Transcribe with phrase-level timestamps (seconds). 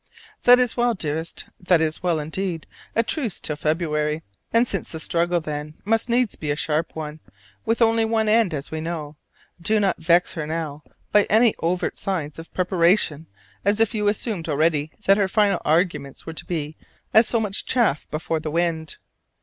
[0.45, 2.65] That is well, dearest, that is well indeed:
[2.95, 4.23] a truce till February!
[4.51, 7.19] And since the struggle then must needs be a sharp one
[7.67, 9.15] with only one end, as we know,
[9.61, 13.27] do not vex her now by any overt signs of preparation
[13.63, 16.77] as if you assumed already that her final arguments were to be
[17.13, 18.97] as so much chaff before the wind.